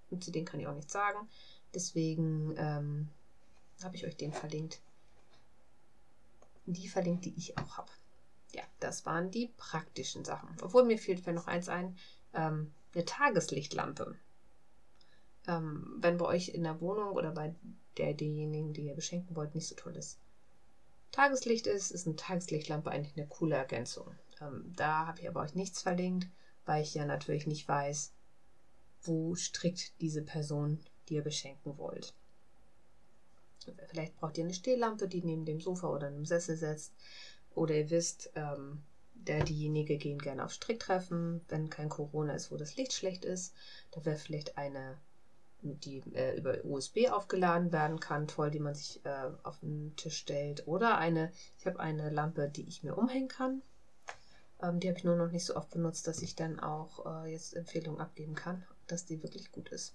[0.10, 1.30] Und zu denen kann ich auch nichts sagen.
[1.76, 3.10] Deswegen ähm,
[3.84, 4.82] habe ich euch den verlinkt.
[6.66, 7.92] Die verlinkt, die ich auch habe.
[8.52, 10.50] Ja, das waren die praktischen Sachen.
[10.64, 11.96] Obwohl mir fehlt mir noch eins ein,
[12.34, 14.16] ähm, eine Tageslichtlampe.
[15.48, 17.56] Ähm, wenn bei euch in der Wohnung oder bei
[17.98, 20.20] der derjenigen, die ihr beschenken wollt, nicht so tolles
[21.12, 24.14] Tageslicht ist, ist eine Tageslichtlampe eigentlich eine coole Ergänzung.
[24.42, 26.28] Ähm, da habe ich aber euch nichts verlinkt,
[26.66, 28.12] weil ich ja natürlich nicht weiß,
[29.04, 32.14] wo strickt diese Person, die ihr beschenken wollt.
[33.88, 36.94] Vielleicht braucht ihr eine Stehlampe, die neben dem Sofa oder einem Sessel setzt.
[37.54, 38.84] Oder ihr wisst, ähm,
[39.14, 43.54] der, diejenige gehen gerne auf Stricktreffen, wenn kein Corona ist, wo das Licht schlecht ist.
[43.92, 44.98] Da wäre vielleicht eine,
[45.62, 50.18] die äh, über USB aufgeladen werden kann, toll, die man sich äh, auf den Tisch
[50.18, 50.68] stellt.
[50.68, 53.62] Oder eine, ich habe eine Lampe, die ich mir umhängen kann.
[54.62, 57.32] Ähm, die habe ich nur noch nicht so oft benutzt, dass ich dann auch äh,
[57.32, 59.94] jetzt Empfehlungen abgeben kann, dass die wirklich gut ist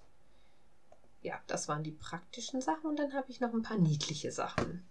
[1.23, 4.85] ja, das waren die praktischen Sachen und dann habe ich noch ein paar niedliche Sachen.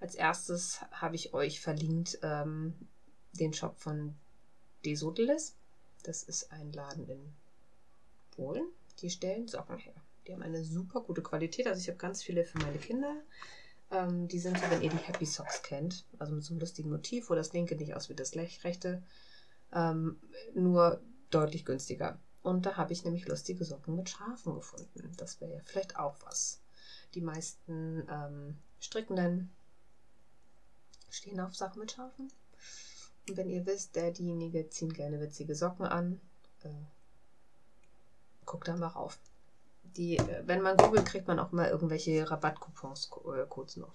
[0.00, 2.74] Als erstes habe ich euch verlinkt ähm,
[3.32, 4.14] den Shop von
[4.84, 5.56] Desoteles.
[6.02, 7.34] Das ist ein Laden in
[8.32, 8.66] Polen.
[9.00, 9.94] Die stellen Socken her.
[10.26, 11.66] Die haben eine super gute Qualität.
[11.66, 13.14] Also ich habe ganz viele für meine Kinder.
[13.90, 16.06] Ähm, die sind so, wenn ihr die Happy Socks kennt.
[16.18, 19.02] Also mit so einem lustigen Motiv, wo das linke nicht aus wie das rechte.
[19.72, 20.18] Ähm,
[20.54, 22.18] nur deutlich günstiger.
[22.42, 25.12] Und da habe ich nämlich lustige Socken mit Schafen gefunden.
[25.16, 26.60] Das wäre ja vielleicht auch was.
[27.14, 29.50] Die meisten ähm, Strickenden
[31.10, 32.30] stehen auf Sachen mit Schafen.
[33.28, 36.20] Und wenn ihr wisst, der, diejenige ziehen gerne witzige Socken an,
[36.64, 36.68] äh,
[38.44, 39.18] guckt da mal rauf.
[39.96, 43.92] Die, äh, wenn man googelt, kriegt man auch mal irgendwelche Rabattcoupons, äh, Codes noch.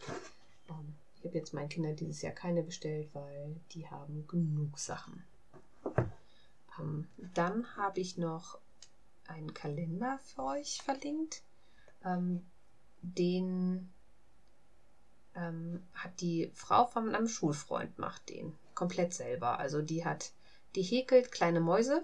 [0.70, 5.24] Ähm, ich habe jetzt meinen Kindern dieses Jahr keine bestellt, weil die haben genug Sachen.
[6.80, 8.60] Ähm, dann habe ich noch
[9.28, 11.44] einen Kalender für euch verlinkt.
[12.04, 12.46] Ähm,
[13.02, 13.92] den
[15.94, 19.58] hat die Frau von einem Schulfreund macht den komplett selber.
[19.58, 20.34] Also die hat,
[20.76, 22.04] die häkelt kleine Mäuse.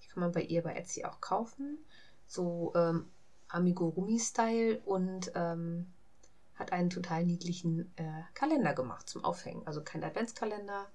[0.00, 1.78] Die kann man bei ihr bei Etsy auch kaufen.
[2.26, 3.10] So ähm,
[3.48, 5.86] Amigurumi-Style und ähm,
[6.54, 9.66] hat einen total niedlichen äh, Kalender gemacht zum Aufhängen.
[9.66, 10.90] Also kein Adventskalender,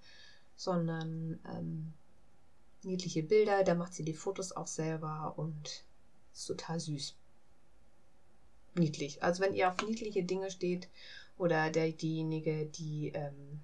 [0.56, 1.94] sondern ähm,
[2.84, 3.64] niedliche Bilder.
[3.64, 5.84] Da macht sie die Fotos auch selber und
[6.34, 7.16] ist total süß.
[8.76, 9.22] Niedlich.
[9.24, 10.88] Also wenn ihr auf niedliche Dinge steht
[11.38, 13.62] oder der, diejenige, die ähm,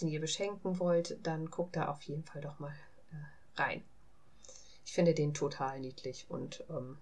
[0.00, 2.74] den ihr beschenken wollt, dann guckt da auf jeden Fall doch mal
[3.12, 3.82] äh, rein.
[4.90, 6.98] Ich finde den total niedlich und ähm,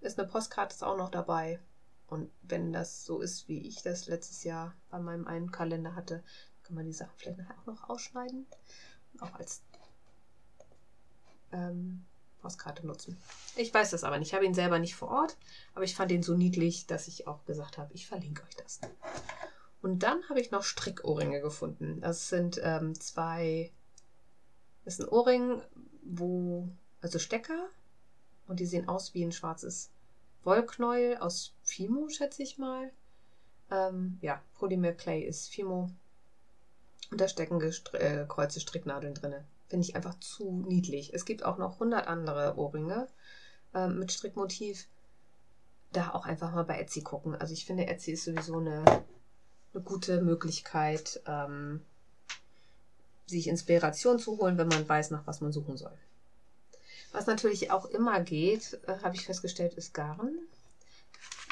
[0.00, 1.58] ist eine Postkarte ist auch noch dabei.
[2.06, 6.22] Und wenn das so ist, wie ich das letztes Jahr bei meinem einen Kalender hatte,
[6.62, 8.46] kann man die Sachen vielleicht nachher auch noch ausschneiden.
[9.18, 9.60] Auch als
[11.50, 12.04] ähm,
[12.40, 13.20] Postkarte nutzen.
[13.56, 14.28] Ich weiß das aber nicht.
[14.28, 15.36] Ich habe ihn selber nicht vor Ort,
[15.74, 18.78] aber ich fand ihn so niedlich, dass ich auch gesagt habe, ich verlinke euch das.
[19.80, 22.00] Und dann habe ich noch Strickohrringe gefunden.
[22.02, 23.72] Das sind ähm, zwei.
[24.84, 25.60] Das ist ein Ohrring,
[26.04, 26.68] wo.
[27.02, 27.68] Also Stecker.
[28.46, 29.90] Und die sehen aus wie ein schwarzes
[30.44, 32.90] Wollknäuel aus Fimo, schätze ich mal.
[33.70, 35.90] Ähm, ja, Polymer Clay ist Fimo.
[37.10, 39.34] Und da stecken gekreuzte äh, Stricknadeln drin.
[39.68, 41.12] Finde ich einfach zu niedlich.
[41.12, 43.06] Es gibt auch noch 100 andere Ohrringe
[43.74, 44.88] ähm, mit Strickmotiv.
[45.92, 47.34] Da auch einfach mal bei Etsy gucken.
[47.34, 49.04] Also ich finde, Etsy ist sowieso eine
[49.74, 51.80] eine gute Möglichkeit, ähm,
[53.26, 55.96] sich Inspiration zu holen, wenn man weiß, nach was man suchen soll.
[57.12, 60.38] Was natürlich auch immer geht, äh, habe ich festgestellt, ist Garn.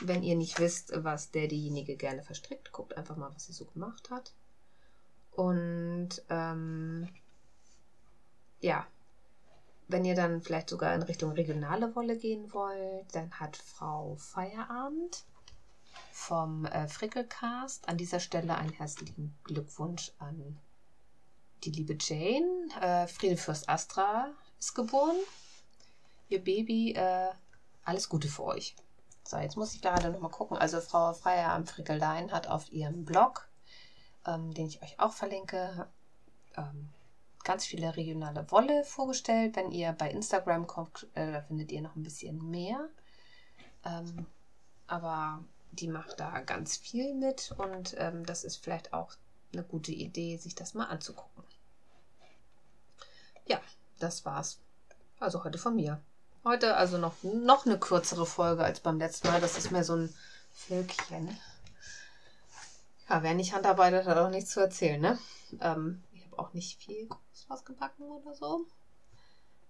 [0.03, 3.67] Wenn ihr nicht wisst, was der diejenige gerne verstrickt, guckt einfach mal, was sie so
[3.67, 4.33] gemacht hat.
[5.33, 7.09] Und ähm,
[8.61, 8.87] ja,
[9.89, 15.25] wenn ihr dann vielleicht sogar in Richtung regionale Wolle gehen wollt, dann hat Frau Feierabend
[16.13, 20.59] vom äh, Frickelcast an dieser Stelle einen herzlichen Glückwunsch an
[21.65, 22.69] die liebe Jane.
[22.81, 25.17] Äh, Friede Fürst Astra ist geboren.
[26.31, 27.31] Ihr Baby, äh,
[27.85, 28.77] alles Gute für euch.
[29.25, 30.57] So, jetzt muss ich gerade noch mal gucken.
[30.57, 33.49] Also Frau Feierabend Frickellein hat auf ihrem Blog,
[34.27, 35.89] ähm, den ich euch auch verlinke,
[36.57, 36.89] ähm,
[37.43, 39.57] ganz viele regionale Wolle vorgestellt.
[39.57, 42.89] Wenn ihr bei Instagram kommt, äh, findet ihr noch ein bisschen mehr.
[43.85, 44.27] Ähm,
[44.87, 49.15] aber die macht da ganz viel mit und ähm, das ist vielleicht auch
[49.53, 51.43] eine gute Idee, sich das mal anzugucken.
[53.47, 53.61] Ja,
[53.99, 54.61] das war's.
[55.19, 56.01] Also heute von mir.
[56.43, 59.43] Heute also noch, noch eine kürzere Folge als beim letzten Mal.
[59.43, 60.15] Das ist mehr so ein
[60.53, 61.37] Völkchen.
[63.09, 65.19] Ja, wer nicht handarbeitet, hat auch nichts zu erzählen, ne?
[65.61, 68.65] Ähm, ich habe auch nicht viel groß was gebacken oder so.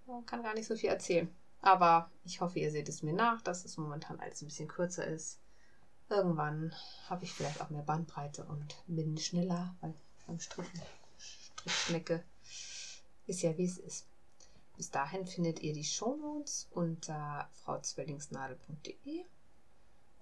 [0.07, 1.35] Man kann gar nicht so viel erzählen.
[1.61, 5.07] Aber ich hoffe, ihr seht es mir nach, dass es momentan alles ein bisschen kürzer
[5.07, 5.41] ist.
[6.09, 6.75] Irgendwann
[7.09, 9.95] habe ich vielleicht auch mehr Bandbreite und bin schneller, weil
[10.27, 10.81] beim Strichen,
[11.19, 12.23] Strichschnecke
[13.27, 14.10] ist ja wie es ist.
[14.81, 19.27] Bis dahin findet ihr die Shownotes unter frauzwillingsnadel.de.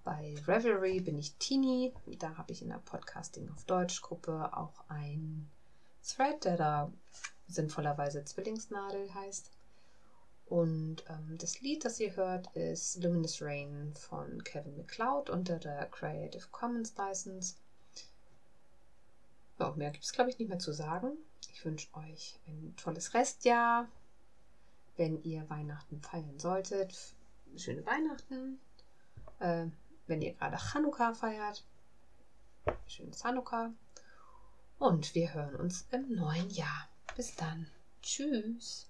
[0.03, 1.93] Bei Revelry bin ich Tini.
[2.17, 5.49] Da habe ich in der Podcasting auf Deutsch Gruppe auch ein
[6.05, 6.91] Thread, der da
[7.47, 9.49] sinnvollerweise Zwillingsnadel heißt.
[10.47, 15.85] Und ähm, das Lied, das ihr hört, ist Luminous Rain von Kevin McLeod unter der
[15.85, 17.55] Creative Commons License.
[19.57, 21.13] Ja, mehr gibt es, glaube ich, nicht mehr zu sagen.
[21.49, 23.87] Ich wünsche euch ein tolles Restjahr.
[24.99, 26.93] Wenn ihr Weihnachten feiern solltet,
[27.55, 28.59] schöne Weihnachten.
[29.39, 29.67] Äh,
[30.07, 31.63] wenn ihr gerade Chanukka feiert,
[32.85, 33.71] schönes Chanukka.
[34.77, 36.89] Und wir hören uns im neuen Jahr.
[37.15, 37.67] Bis dann.
[38.01, 38.88] Tschüss.